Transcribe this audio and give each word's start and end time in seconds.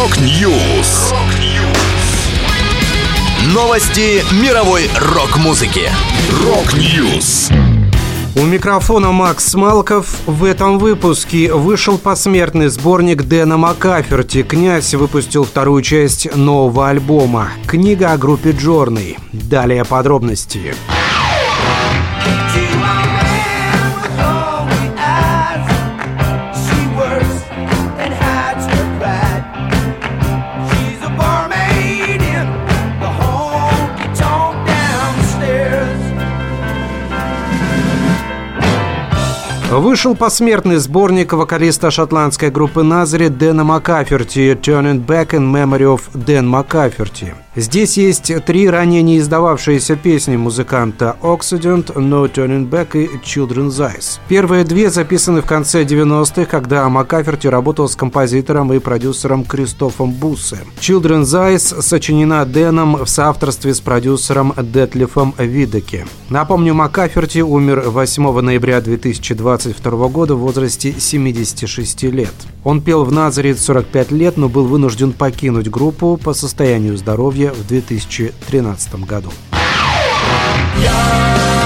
Rock 0.00 0.50
News. 0.50 1.12
Новости 3.52 4.24
мировой 4.42 4.88
рок-музыки. 4.98 5.90
Rock 6.42 6.90
News. 6.90 7.50
У 8.34 8.40
микрофона 8.40 9.12
Макс 9.12 9.54
Малков. 9.54 10.06
В 10.24 10.44
этом 10.44 10.78
выпуске 10.78 11.52
вышел 11.52 11.98
посмертный 11.98 12.68
сборник 12.68 13.24
Дэна 13.24 13.58
Макаферти. 13.58 14.42
«Князь» 14.42 14.94
выпустил 14.94 15.44
вторую 15.44 15.82
часть 15.82 16.34
нового 16.34 16.88
альбома. 16.88 17.50
Книга 17.66 18.12
о 18.12 18.16
группе 18.16 18.52
Journey. 18.52 19.18
Далее 19.32 19.84
подробности. 19.84 20.58
Подробности. 20.60 20.99
Вышел 39.70 40.16
посмертный 40.16 40.78
сборник 40.78 41.32
вокалиста 41.32 41.92
шотландской 41.92 42.50
группы 42.50 42.82
Назари 42.82 43.28
Дэна 43.28 43.62
Макаферти 43.62 44.58
«Turning 44.60 45.06
Back 45.06 45.30
in 45.30 45.52
Memory 45.52 45.96
of 45.96 46.00
Dan 46.12 46.46
Макаферти». 46.46 47.34
Здесь 47.56 47.96
есть 47.96 48.32
три 48.44 48.70
ранее 48.70 49.02
не 49.02 49.18
издававшиеся 49.18 49.96
песни 49.96 50.36
музыканта 50.36 51.16
«Occident», 51.20 51.94
«No 51.96 52.32
Turning 52.32 52.70
Back» 52.70 52.96
и 52.96 53.08
«Children's 53.24 53.80
Eyes». 53.80 54.20
Первые 54.28 54.62
две 54.62 54.88
записаны 54.88 55.42
в 55.42 55.46
конце 55.46 55.82
90-х, 55.82 56.44
когда 56.44 56.88
Макаферти 56.88 57.48
работал 57.48 57.88
с 57.88 57.96
композитором 57.96 58.72
и 58.72 58.78
продюсером 58.78 59.44
Кристофом 59.44 60.12
Буссе. 60.12 60.58
«Children's 60.80 61.32
Eyes» 61.34 61.82
сочинена 61.82 62.44
Дэном 62.44 63.04
в 63.04 63.08
соавторстве 63.08 63.74
с 63.74 63.80
продюсером 63.80 64.54
Детлифом 64.56 65.34
Видеке. 65.36 66.06
Напомню, 66.28 66.74
Макаферти 66.74 67.40
умер 67.40 67.82
8 67.86 68.40
ноября 68.40 68.80
2020 68.80 69.40
22 69.40 70.08
года 70.08 70.34
в 70.34 70.38
возрасте 70.38 70.94
76 70.98 72.02
лет. 72.04 72.34
Он 72.62 72.80
пел 72.80 73.04
в 73.04 73.10
Назаре 73.10 73.56
45 73.56 74.12
лет, 74.12 74.36
но 74.36 74.48
был 74.48 74.66
вынужден 74.66 75.12
покинуть 75.12 75.70
группу 75.70 76.16
по 76.22 76.34
состоянию 76.34 76.96
здоровья 76.96 77.39
в 77.48 77.66
2013 77.66 78.94
году. 79.06 79.32
Я 80.82 81.59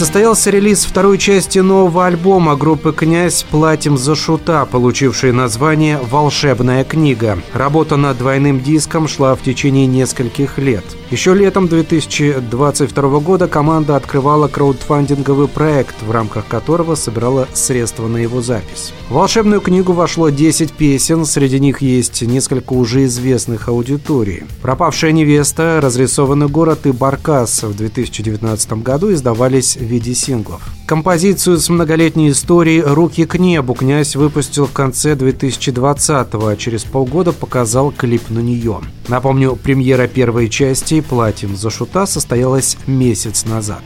Состоялся 0.00 0.48
релиз 0.48 0.86
второй 0.86 1.18
части 1.18 1.58
нового 1.58 2.06
альбома 2.06 2.56
группы 2.56 2.94
«Князь. 2.94 3.42
Платим 3.42 3.98
за 3.98 4.14
шута», 4.14 4.64
получивший 4.64 5.30
название 5.30 6.00
«Волшебная 6.10 6.84
книга». 6.84 7.38
Работа 7.52 7.98
над 7.98 8.16
двойным 8.16 8.62
диском 8.62 9.06
шла 9.06 9.34
в 9.34 9.42
течение 9.42 9.86
нескольких 9.86 10.56
лет. 10.56 10.84
Еще 11.10 11.34
летом 11.34 11.68
2022 11.68 13.20
года 13.20 13.46
команда 13.46 13.96
открывала 13.96 14.48
краудфандинговый 14.48 15.48
проект, 15.48 15.96
в 16.00 16.10
рамках 16.10 16.46
которого 16.46 16.94
собирала 16.94 17.46
средства 17.52 18.08
на 18.08 18.16
его 18.16 18.40
запись. 18.40 18.94
В 19.10 19.14
волшебную 19.14 19.60
книгу 19.60 19.92
вошло 19.92 20.30
10 20.30 20.72
песен, 20.72 21.26
среди 21.26 21.60
них 21.60 21.82
есть 21.82 22.22
несколько 22.22 22.72
уже 22.72 23.04
известных 23.04 23.68
аудиторий. 23.68 24.44
«Пропавшая 24.62 25.12
невеста», 25.12 25.80
«Разрисованный 25.82 26.48
город» 26.48 26.86
и 26.86 26.92
«Баркас» 26.92 27.64
в 27.64 27.76
2019 27.76 28.72
году 28.84 29.12
издавались 29.12 29.76
виде 29.90 30.14
синглов. 30.14 30.62
Композицию 30.86 31.58
с 31.58 31.68
многолетней 31.68 32.30
историей 32.30 32.82
«Руки 32.82 33.24
к 33.26 33.38
небу» 33.38 33.74
князь 33.74 34.16
выпустил 34.16 34.66
в 34.66 34.72
конце 34.72 35.14
2020-го, 35.14 36.46
а 36.46 36.56
через 36.56 36.84
полгода 36.84 37.32
показал 37.32 37.92
клип 37.92 38.30
на 38.30 38.40
нее. 38.40 38.80
Напомню, 39.08 39.56
премьера 39.56 40.08
первой 40.08 40.48
части 40.48 41.00
«Платим 41.00 41.56
за 41.56 41.70
шута» 41.70 42.06
состоялась 42.06 42.76
месяц 42.86 43.44
назад. 43.44 43.82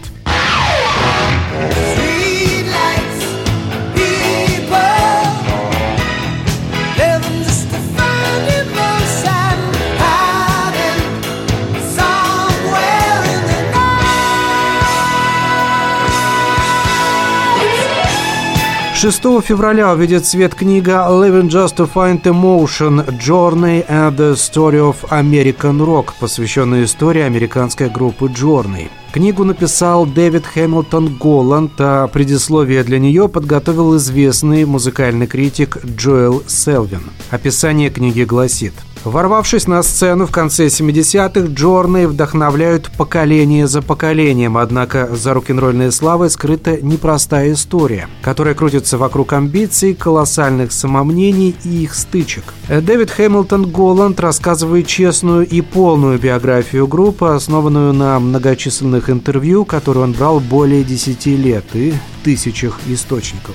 6 19.05 19.43
февраля 19.43 19.93
увидит 19.93 20.25
свет 20.25 20.55
книга 20.55 21.07
«Living 21.11 21.51
Just 21.51 21.77
to 21.77 21.91
Find 21.93 22.23
Emotion. 22.23 23.07
Journey 23.19 23.87
and 23.87 24.17
the 24.17 24.33
Story 24.33 24.81
of 24.81 24.97
American 25.11 25.79
Rock», 25.85 26.15
посвященная 26.19 26.85
истории 26.85 27.21
американской 27.21 27.91
группы 27.91 28.29
Journey. 28.29 28.89
Книгу 29.13 29.45
написал 29.45 30.07
Дэвид 30.07 30.47
Хэмилтон 30.47 31.19
Голланд, 31.19 31.73
а 31.81 32.07
предисловие 32.07 32.83
для 32.83 32.99
нее 32.99 33.29
подготовил 33.29 33.95
известный 33.99 34.65
музыкальный 34.65 35.27
критик 35.27 35.85
Джоэл 35.85 36.43
Селвин. 36.47 37.03
Описание 37.31 37.91
книги 37.91 38.23
гласит– 38.23 38.73
Ворвавшись 39.05 39.67
на 39.67 39.83
сцену 39.83 40.27
в 40.27 40.31
конце 40.31 40.67
70-х, 40.69 41.53
Джорны 41.53 42.09
вдохновляют 42.09 42.91
поколение 42.97 43.67
за 43.67 43.83
поколением, 43.83 44.57
однако 44.57 45.15
за 45.15 45.35
рок-н-ролльной 45.35 45.93
славой 45.93 46.31
скрыта 46.31 46.79
непростая 46.81 47.53
история, 47.53 48.09
которая 48.23 48.55
крутится 48.55 48.97
вокруг 48.97 49.35
амбиций, 49.35 49.95
колоссальных 49.95 50.73
самомнений 50.73 51.55
и 51.65 51.83
их 51.83 51.95
стычек. 51.95 52.45
Дэвид 52.69 53.11
Хэмилтон 53.11 53.71
Голланд 53.71 54.19
рассказывает 54.21 54.87
честную 54.87 55.47
и 55.47 55.61
полную 55.61 56.19
биографию 56.19 56.87
группы, 56.87 57.27
основанную 57.27 57.93
на 57.93 58.19
многочисленных 58.19 59.11
интервью, 59.11 59.67
которые 59.67 60.05
он 60.05 60.13
брал 60.13 60.41
более 60.41 60.83
10 60.83 61.27
лет 61.27 61.65
и 61.75 61.93
тысячах 62.23 62.79
источников. 62.89 63.55